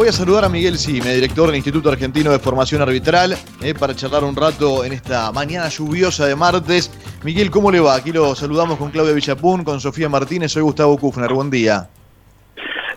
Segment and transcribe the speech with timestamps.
[0.00, 3.94] voy a saludar a Miguel Sime, director del Instituto Argentino de Formación Arbitral, eh, para
[3.94, 6.90] charlar un rato en esta mañana lluviosa de martes.
[7.22, 7.96] Miguel, ¿cómo le va?
[7.96, 11.30] Aquí lo saludamos con Claudia Villapún, con Sofía Martínez, soy Gustavo Kufner.
[11.34, 11.90] Buen día.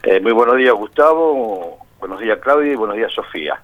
[0.02, 1.80] Eh, muy buenos días, Gustavo.
[2.00, 3.62] Buenos días, Claudia, y buenos días, Sofía.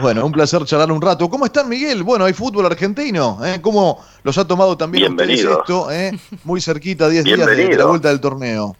[0.00, 1.30] Bueno, un placer charlar un rato.
[1.30, 2.02] ¿Cómo están, Miguel?
[2.02, 3.38] Bueno, hay fútbol argentino.
[3.44, 3.60] ¿eh?
[3.62, 5.92] ¿Cómo los ha tomado también ustedes esto?
[5.92, 6.10] Eh?
[6.42, 8.74] Muy cerquita, 10 días de, la vuelta del torneo.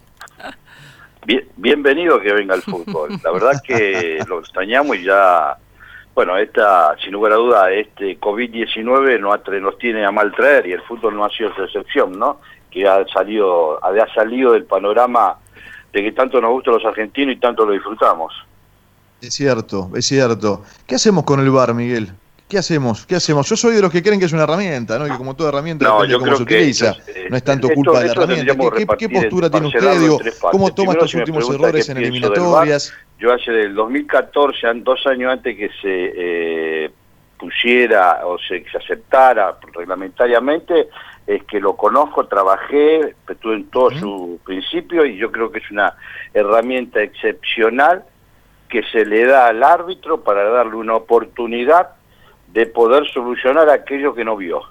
[1.56, 3.18] Bienvenido que venga el fútbol.
[3.22, 5.56] La verdad que lo extrañamos y ya,
[6.14, 9.20] bueno, esta, sin lugar a duda, este COVID-19
[9.60, 12.40] nos, tiene a mal traer y el fútbol no ha sido esa excepción, ¿no?
[12.70, 15.38] Que ha salido, ha salido del panorama
[15.92, 18.32] de que tanto nos gusta a los argentinos y tanto lo disfrutamos.
[19.20, 20.64] Es cierto, es cierto.
[20.86, 22.12] ¿Qué hacemos con el bar, Miguel?
[22.52, 23.06] ¿Qué hacemos?
[23.06, 23.48] ¿Qué hacemos?
[23.48, 25.06] Yo soy de los que creen que es una herramienta, ¿no?
[25.06, 26.94] Y como toda herramienta no, cómo se utiliza.
[27.30, 28.54] no es tanto culpa de la herramienta.
[28.98, 30.34] ¿Qué, postura tiene usted?
[30.50, 32.92] ¿Cómo toma estos últimos errores en eliminatorias?
[33.18, 36.90] yo hace del 2014, dos años antes que se eh,
[37.38, 40.90] pusiera o se, se, aceptara reglamentariamente,
[41.26, 45.70] es que lo conozco, trabajé, estuve en todo su principio y yo creo que es
[45.70, 45.94] una
[46.34, 48.04] herramienta excepcional
[48.68, 52.01] que se le da al árbitro para darle una oportunidad
[52.52, 54.62] de poder solucionar aquello que no vio.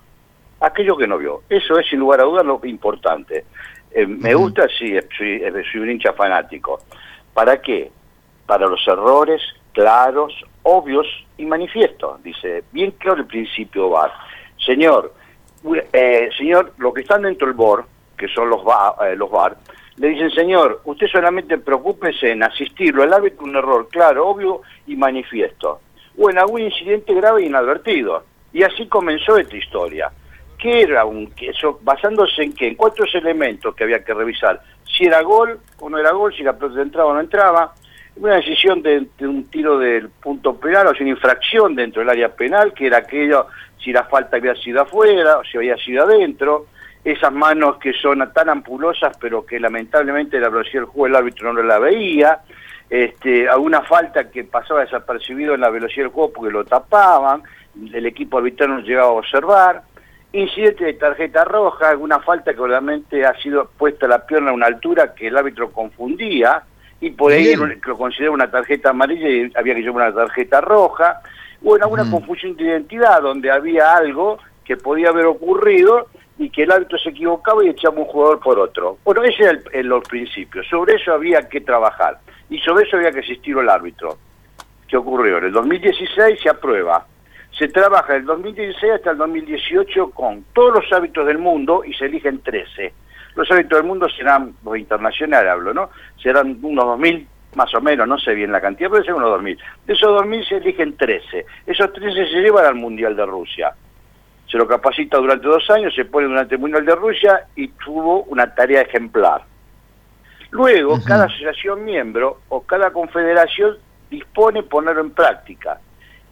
[0.59, 1.41] Aquello que no vio.
[1.49, 3.45] Eso es sin lugar a dudas lo importante.
[3.91, 6.79] Eh, me gusta, sí, soy, soy, un hincha fanático.
[7.33, 7.91] ¿Para qué?
[8.45, 9.41] Para los errores
[9.73, 12.21] claros, obvios y manifiestos.
[12.23, 14.11] Dice, bien claro el principio va.
[14.63, 15.13] Señor,
[15.93, 17.85] eh, señor, lo que están dentro del BOR,
[18.17, 19.57] que son los, bar, eh, los VAR,
[19.97, 24.95] le dicen, señor, usted solamente preocúpese en asistirlo al árbitro un error claro, obvio y
[24.95, 25.79] manifiesto,
[26.21, 28.23] o en algún incidente grave e inadvertido.
[28.53, 30.11] Y así comenzó esta historia.
[30.57, 32.67] ¿Qué era un eso basándose en qué?
[32.67, 34.61] En cuatro elementos que había que revisar.
[34.85, 37.73] Si era gol o no era gol, si la pelota entraba o no entraba,
[38.17, 42.29] una decisión de, un tiro del punto penal o si una infracción dentro del área
[42.29, 43.47] penal, que era aquello
[43.83, 46.67] si la falta había sido afuera o si había sido adentro,
[47.03, 51.51] esas manos que son tan ampulosas pero que lamentablemente la velocidad del juego el árbitro
[51.51, 52.41] no la veía,
[52.91, 57.41] este, alguna falta que pasaba desapercibido en la velocidad del juego porque lo tapaban,
[57.93, 59.83] el equipo arbitral no llegaba a observar,
[60.33, 64.65] incidente de tarjeta roja, alguna falta que obviamente ha sido puesta la pierna a una
[64.65, 66.63] altura que el árbitro confundía
[66.99, 71.21] y por ahí lo considera una tarjeta amarilla y había que llevar una tarjeta roja,
[71.63, 76.07] o en alguna confusión de identidad donde había algo que podía haber ocurrido
[76.41, 78.97] y que el árbitro se equivocaba y echaba un jugador por otro.
[79.03, 80.67] Bueno, ese era el, los principios.
[80.67, 82.17] Sobre eso había que trabajar
[82.49, 84.17] y sobre eso había que asistir el árbitro.
[84.87, 85.37] ¿Qué ocurrió?
[85.37, 87.05] En el 2016 se aprueba.
[87.51, 92.05] Se trabaja del 2016 hasta el 2018 con todos los árbitros del mundo y se
[92.05, 92.91] eligen 13.
[93.35, 95.91] Los árbitros del mundo serán, los internacionales hablo, ¿no?
[96.21, 99.57] Serán unos 2.000 más o menos, no sé bien la cantidad, pero ser unos 2.000.
[99.85, 101.45] De esos 2.000 se eligen 13.
[101.67, 103.75] Esos 13 se llevan al Mundial de Rusia
[104.51, 108.23] se lo capacita durante dos años, se pone durante el Mundial de Rusia y tuvo
[108.23, 109.43] una tarea ejemplar.
[110.49, 113.77] Luego, cada asociación miembro o cada confederación
[114.09, 115.79] dispone ponerlo en práctica.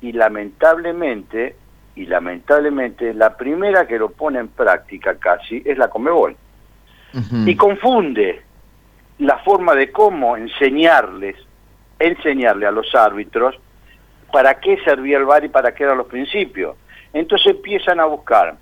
[0.02, 1.56] Y lamentablemente,
[1.96, 6.36] y lamentablemente, la primera que lo pone en práctica casi es la Comebol.
[7.46, 8.42] Y confunde
[9.20, 11.38] la forma de cómo enseñarles,
[11.98, 13.56] enseñarle a los árbitros
[14.32, 16.76] para qué servía el VAR y para qué eran los principios.
[17.14, 18.56] Entonces empiezan a buscar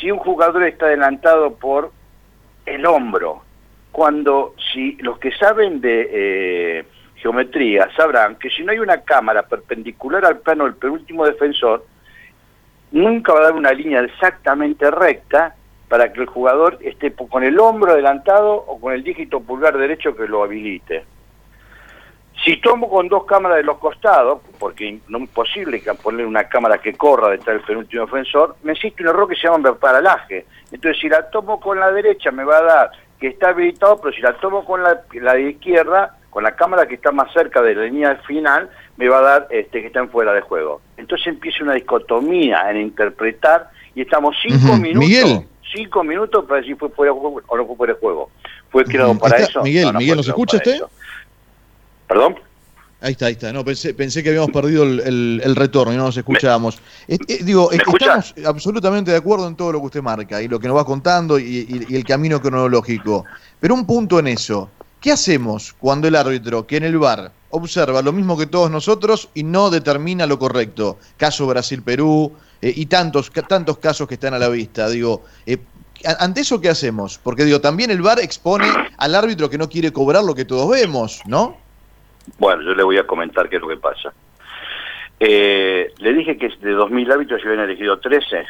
[0.00, 1.92] si un jugador está adelantado por
[2.64, 3.42] el hombro,
[3.90, 6.84] cuando si los que saben de eh,
[7.16, 11.84] geometría sabrán que si no hay una cámara perpendicular al plano del penúltimo defensor,
[12.90, 15.54] nunca va a dar una línea exactamente recta
[15.88, 20.16] para que el jugador esté con el hombro adelantado o con el dígito pulgar derecho
[20.16, 21.04] que lo habilite.
[22.44, 26.78] Si tomo con dos cámaras de los costados, porque no es posible poner una cámara
[26.78, 30.46] que corra detrás del penúltimo defensor, me existe un error que se llama paralaje.
[30.72, 34.12] Entonces, si la tomo con la derecha, me va a dar que está habilitado, pero
[34.12, 37.62] si la tomo con la, la de izquierda, con la cámara que está más cerca
[37.62, 40.80] de la línea final, me va a dar este, que está en fuera de juego.
[40.96, 45.44] Entonces empieza una dicotomía en interpretar y estamos cinco minutos.
[45.72, 48.30] Cinco minutos para decir fue fuera de juego o no fue fuera de juego.
[48.70, 49.62] ¿Fue creado para eso?
[49.62, 50.82] Miguel, Miguel, ¿nos escucha usted?
[52.12, 52.34] ¿Perdón?
[53.00, 53.52] Ahí está, ahí está.
[53.54, 56.78] No, pensé, pensé que habíamos perdido el, retorno y no nos escuchábamos.
[57.08, 60.68] Eh, digo, estamos absolutamente de acuerdo en todo lo que usted marca y lo que
[60.68, 63.24] nos va contando y, el camino cronológico.
[63.58, 64.68] Pero un punto en eso.
[65.00, 69.30] ¿Qué hacemos cuando el árbitro, que en el bar observa lo mismo que todos nosotros
[69.32, 70.98] y no determina lo correcto?
[71.16, 72.30] Caso Brasil-Perú
[72.60, 74.88] eh, y tantos, tantos casos que están a la vista.
[74.90, 75.56] Digo, eh,
[76.18, 77.18] ante eso, ¿qué hacemos?
[77.22, 78.66] Porque digo, también el bar expone
[78.98, 81.61] al árbitro que no quiere cobrar lo que todos vemos, ¿no?
[82.38, 84.12] Bueno, yo le voy a comentar qué es lo que pasa.
[85.18, 88.44] Eh, le dije que de 2.000 árbitros se habían elegido 13.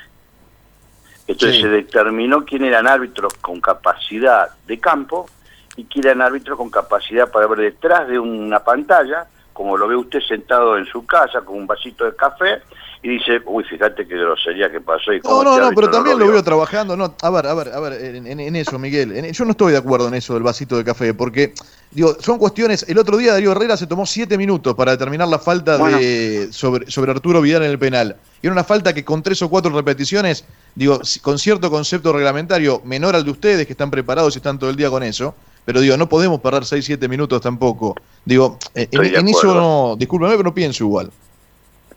[1.26, 5.28] Entonces se determinó quién eran árbitros con capacidad de campo
[5.76, 9.96] y quién eran árbitros con capacidad para ver detrás de una pantalla, como lo ve
[9.96, 12.62] usted sentado en su casa con un vasito de café,
[13.04, 15.12] y dice, uy, fíjate qué grosería que pasó.
[15.12, 16.96] Y no, no, no, pero también lo, veo trabajando.
[16.96, 19.32] No, a ver, a ver, a ver, en, eso, Miguel.
[19.32, 21.52] yo no estoy de acuerdo en eso del vasito de café, porque,
[21.90, 22.84] digo, son cuestiones.
[22.88, 26.88] El otro día Darío Herrera se tomó siete minutos para determinar la falta de sobre,
[26.88, 28.14] sobre Arturo Vidal en el penal.
[28.40, 30.44] Y era una falta que con tres o cuatro repeticiones,
[30.76, 34.70] digo, con cierto concepto reglamentario menor al de ustedes, que están preparados y están todo
[34.70, 35.34] el día con eso.
[35.64, 37.94] Pero digo, no podemos perder seis, siete minutos tampoco.
[38.24, 41.10] Digo, en, eso no, discúlpame, pero no pienso igual.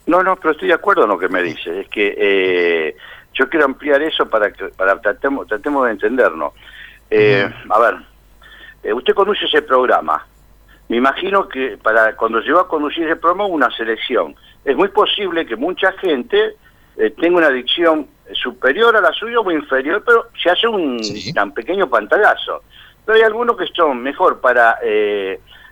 [0.06, 1.82] No, no, pero estoy de acuerdo en lo que me dice.
[1.82, 2.96] Es que eh,
[3.34, 6.54] yo quiero ampliar eso para que para tratemos, tratemos de entendernos.
[7.10, 7.96] Eh, A ver,
[8.84, 10.26] eh, usted conduce ese programa.
[10.88, 14.36] Me imagino que para cuando llegó a conducir ese programa una selección.
[14.64, 16.56] Es muy posible que mucha gente
[16.98, 21.00] eh, tenga una adicción superior a la suya o inferior, pero se hace un
[21.34, 22.62] tan pequeño pantallazo.
[23.06, 24.80] Pero hay algunos que son mejor para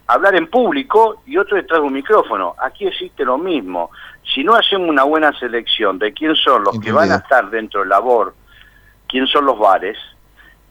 [0.08, 2.56] hablar en público y otros detrás de un micrófono.
[2.60, 3.90] Aquí existe lo mismo.
[4.34, 7.82] Si no hacemos una buena selección de quién son los que van a estar dentro
[7.82, 8.34] del labor,
[9.08, 9.98] quién son los bares,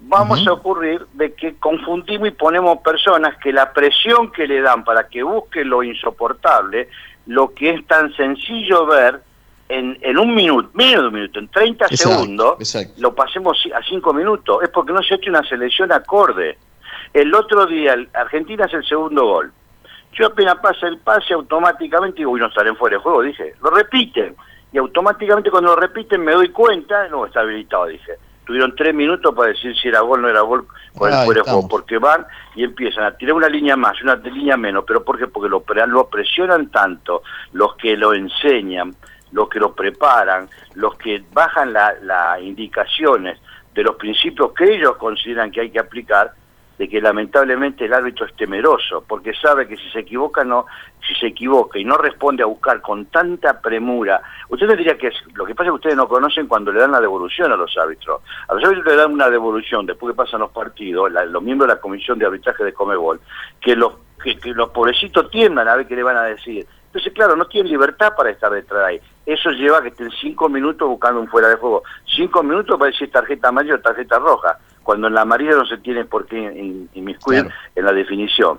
[0.01, 4.85] vamos a ocurrir de que confundimos y ponemos personas que la presión que le dan
[4.85, 6.89] para que busque lo insoportable,
[7.27, 9.23] lo que es tan sencillo ver
[9.69, 14.13] en, en un minuto, menos de un minuto, en 30 segundos, lo pasemos a 5
[14.13, 14.63] minutos.
[14.63, 16.59] Es porque no se ha hecho una selección acorde.
[17.13, 19.53] El otro día, Argentina es el segundo gol.
[20.13, 23.55] Yo apenas pasa el pase, automáticamente digo, uy, no estaré fuera de juego, dije.
[23.63, 24.37] Lo repiten.
[24.73, 28.13] Y automáticamente cuando lo repiten me doy cuenta, no, está habilitado, dije.
[28.45, 30.67] Tuvieron tres minutos para decir si era gol o no era gol
[30.97, 32.27] con el fuera de juego, porque van
[32.57, 34.85] y empiezan a tirar una línea más, una línea menos.
[34.87, 35.29] ¿Pero por qué?
[35.29, 37.23] Porque lo, lo presionan tanto
[37.53, 38.95] los que lo enseñan,
[39.33, 43.39] los que lo preparan, los que bajan las indicaciones
[43.75, 46.33] de los principios que ellos consideran que hay que aplicar,
[46.79, 50.67] de que lamentablemente el árbitro es temeroso, porque sabe que si se equivoca no,
[51.07, 55.45] si se equivoca y no responde a buscar con tanta premura, usted diría que lo
[55.45, 58.23] que pasa es que ustedes no conocen cuando le dan la devolución a los árbitros.
[58.49, 61.75] A los árbitros le dan una devolución después que pasan los partidos, los miembros de
[61.75, 63.21] la comisión de arbitraje de Comebol,
[63.61, 66.67] que los que, los pobrecitos tiendan a ver qué le van a decir.
[66.87, 69.01] Entonces, claro, no tienen libertad para estar detrás de ahí.
[69.25, 71.83] Eso lleva a que estén cinco minutos buscando un fuera de juego.
[72.17, 75.79] Cinco minutos para decir tarjeta amarilla o tarjeta roja cuando en la amarilla no se
[75.79, 76.37] tiene por qué
[76.95, 78.59] inmiscuir en la definición.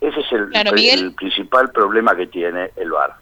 [0.00, 3.14] Ese es el, principal problema que tiene el VAR.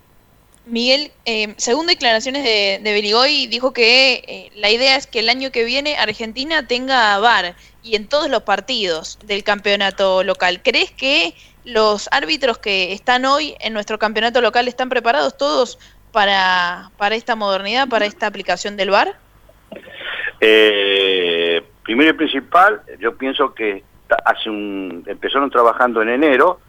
[0.67, 5.29] Miguel, eh, según declaraciones de, de Beligoy, dijo que eh, la idea es que el
[5.29, 10.63] año que viene Argentina tenga VAR y en todos los partidos del campeonato local.
[10.63, 11.35] ¿Crees que
[11.65, 15.79] los árbitros que están hoy en nuestro campeonato local están preparados todos
[16.15, 19.17] para, para esta modernidad, para esta aplicación del VAR?
[20.41, 23.83] Eh, primero y principal, yo pienso que
[24.25, 26.61] hace un, empezaron trabajando en enero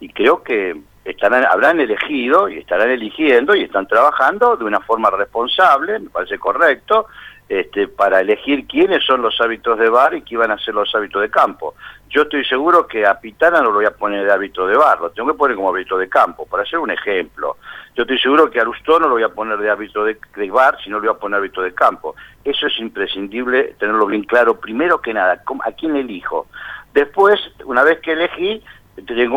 [0.00, 5.08] y creo que estarán, habrán elegido y estarán eligiendo y están trabajando de una forma
[5.10, 7.06] responsable, me parece correcto,
[7.48, 10.92] este, para elegir quiénes son los hábitos de bar y quién van a ser los
[10.94, 11.74] hábitos de campo.
[12.08, 15.00] Yo estoy seguro que a Pitana no lo voy a poner de hábito de bar,
[15.00, 17.56] lo tengo que poner como hábito de campo, para hacer un ejemplo.
[17.96, 20.16] Yo estoy seguro que a no lo voy a poner de hábito de,
[20.50, 22.14] bar, sino lo voy a poner de hábito de campo.
[22.44, 26.46] Eso es imprescindible tenerlo bien claro, primero que nada, ¿a quién elijo?
[26.94, 28.62] Después, una vez que elegí,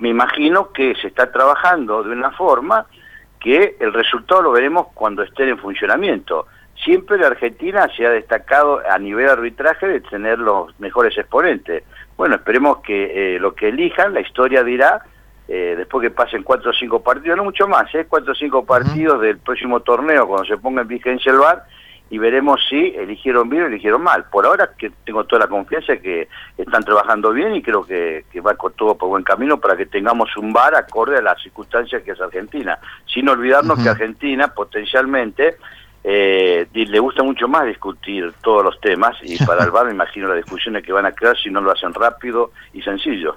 [0.00, 2.86] me imagino que se está trabajando de una forma
[3.40, 6.46] que el resultado lo veremos cuando estén en funcionamiento
[6.84, 11.84] siempre la Argentina se ha destacado a nivel de arbitraje de tener los mejores exponentes.
[12.16, 15.02] Bueno, esperemos que eh, lo que elijan, la historia dirá,
[15.48, 18.06] eh, después que pasen cuatro o cinco partidos, no mucho más, ¿eh?
[18.08, 21.64] cuatro o cinco partidos del próximo torneo cuando se ponga en vigencia el VAR
[22.08, 24.24] y veremos si eligieron bien o eligieron mal.
[24.30, 28.54] Por ahora que tengo toda la confianza que están trabajando bien y creo que, va
[28.54, 32.12] con todo por buen camino para que tengamos un VAR acorde a las circunstancias que
[32.12, 32.78] es Argentina.
[33.06, 35.56] Sin olvidarnos que Argentina potencialmente
[36.04, 40.28] eh, le gusta mucho más discutir todos los temas y para el bar me imagino
[40.28, 43.36] las discusiones que van a crear si no lo hacen rápido y sencillo.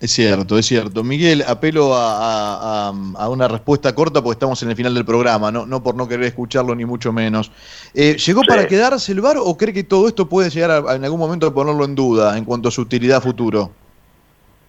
[0.00, 1.02] Es cierto, es cierto.
[1.02, 2.92] Miguel, apelo a,
[3.28, 6.26] una respuesta corta porque estamos en el final del programa, no, no por no querer
[6.26, 7.50] escucharlo ni mucho menos.
[7.94, 11.18] Eh, ¿Llegó para quedarse el bar o cree que todo esto puede llegar en algún
[11.18, 13.72] momento a ponerlo en duda en cuanto a su utilidad futuro?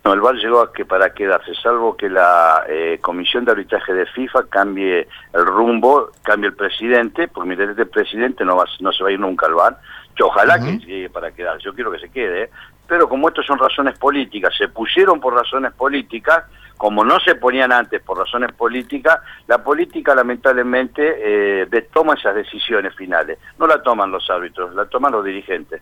[0.03, 3.93] No, el VAR llegó a que para quedarse, salvo que la eh, Comisión de Arbitraje
[3.93, 8.93] de FIFA cambie el rumbo, cambie el presidente, porque mientras este presidente no, va, no
[8.93, 9.77] se va a ir nunca al VAR.
[10.21, 12.49] Ojalá que llegue para quedar, yo quiero que se quede,
[12.87, 16.45] pero como estos son razones políticas, se pusieron por razones políticas,
[16.75, 22.95] como no se ponían antes por razones políticas, la política lamentablemente eh, toma esas decisiones
[22.95, 23.37] finales.
[23.57, 25.81] No la toman los árbitros, la toman los dirigentes.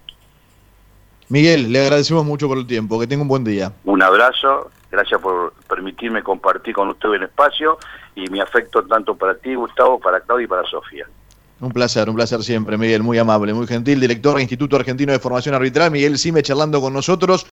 [1.29, 3.71] Miguel, le agradecemos mucho por el tiempo, que tenga un buen día.
[3.83, 7.77] Un abrazo, gracias por permitirme compartir con usted el espacio
[8.15, 11.05] y mi afecto tanto para ti, Gustavo, para Claudia y para Sofía.
[11.59, 15.17] Un placer, un placer siempre, Miguel, muy amable, muy gentil, director del Instituto Argentino de
[15.17, 17.45] Formación Arbitral, Miguel Sime charlando con nosotros.